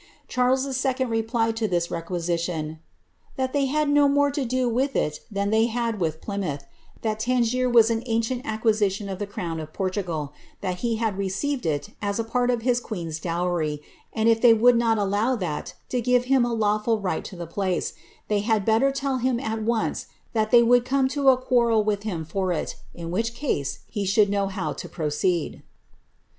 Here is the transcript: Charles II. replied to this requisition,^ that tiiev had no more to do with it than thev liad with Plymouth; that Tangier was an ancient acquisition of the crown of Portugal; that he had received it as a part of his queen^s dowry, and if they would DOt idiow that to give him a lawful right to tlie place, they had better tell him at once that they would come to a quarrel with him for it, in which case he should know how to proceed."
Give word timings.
Charles 0.27 0.65
II. 0.83 1.05
replied 1.05 1.55
to 1.57 1.67
this 1.67 1.91
requisition,^ 1.91 2.79
that 3.35 3.53
tiiev 3.53 3.67
had 3.69 3.87
no 3.89 4.09
more 4.09 4.31
to 4.31 4.45
do 4.45 4.67
with 4.67 4.95
it 4.95 5.19
than 5.29 5.51
thev 5.51 5.69
liad 5.69 5.99
with 5.99 6.21
Plymouth; 6.21 6.65
that 7.03 7.19
Tangier 7.19 7.69
was 7.69 7.91
an 7.91 8.01
ancient 8.07 8.41
acquisition 8.43 9.09
of 9.09 9.19
the 9.19 9.27
crown 9.27 9.59
of 9.59 9.73
Portugal; 9.73 10.33
that 10.61 10.77
he 10.77 10.95
had 10.95 11.19
received 11.19 11.67
it 11.67 11.89
as 12.01 12.17
a 12.17 12.23
part 12.23 12.49
of 12.49 12.63
his 12.63 12.81
queen^s 12.81 13.21
dowry, 13.21 13.79
and 14.11 14.27
if 14.27 14.41
they 14.41 14.55
would 14.55 14.79
DOt 14.79 14.97
idiow 14.97 15.39
that 15.39 15.75
to 15.89 16.01
give 16.01 16.23
him 16.23 16.43
a 16.45 16.51
lawful 16.51 16.99
right 16.99 17.23
to 17.25 17.35
tlie 17.35 17.49
place, 17.51 17.93
they 18.27 18.39
had 18.39 18.65
better 18.65 18.91
tell 18.91 19.17
him 19.19 19.39
at 19.39 19.61
once 19.61 20.07
that 20.33 20.49
they 20.49 20.63
would 20.63 20.83
come 20.83 21.07
to 21.09 21.29
a 21.29 21.37
quarrel 21.37 21.83
with 21.83 22.01
him 22.01 22.25
for 22.25 22.51
it, 22.51 22.75
in 22.95 23.11
which 23.11 23.35
case 23.35 23.81
he 23.85 24.03
should 24.03 24.31
know 24.31 24.47
how 24.47 24.73
to 24.73 24.89
proceed." 24.89 25.61